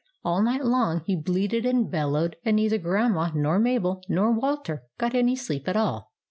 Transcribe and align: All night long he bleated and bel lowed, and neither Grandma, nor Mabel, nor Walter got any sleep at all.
All 0.25 0.41
night 0.41 0.65
long 0.65 1.03
he 1.05 1.15
bleated 1.15 1.63
and 1.63 1.87
bel 1.91 2.09
lowed, 2.09 2.35
and 2.43 2.55
neither 2.55 2.79
Grandma, 2.79 3.29
nor 3.35 3.59
Mabel, 3.59 4.01
nor 4.09 4.31
Walter 4.31 4.81
got 4.97 5.13
any 5.13 5.35
sleep 5.35 5.67
at 5.67 5.77
all. 5.77 6.09